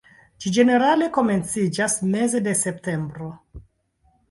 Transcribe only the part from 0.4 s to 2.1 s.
Ĝi ĝenerale komenciĝas